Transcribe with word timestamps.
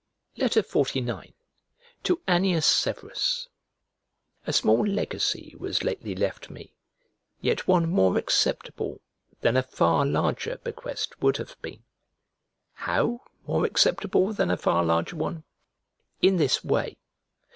XLIX 0.35 1.33
To 2.05 2.21
ANNIUS 2.27 2.65
SEVERUS 2.65 3.49
A 4.47 4.51
SMALL 4.51 4.87
legacy 4.87 5.53
was 5.59 5.83
lately 5.83 6.15
left 6.15 6.49
me, 6.49 6.73
yet 7.39 7.67
one 7.67 7.87
more 7.87 8.17
acceptable 8.17 9.01
than 9.41 9.55
a 9.55 9.61
far 9.61 10.07
larger 10.07 10.57
bequest 10.63 11.21
would 11.21 11.37
have 11.37 11.55
been. 11.61 11.83
How 12.73 13.21
more 13.45 13.63
acceptable 13.63 14.33
than 14.33 14.49
a 14.49 14.57
far 14.57 14.83
larger 14.83 15.17
one? 15.17 15.43
In 16.19 16.37
this 16.37 16.63
way. 16.63 16.97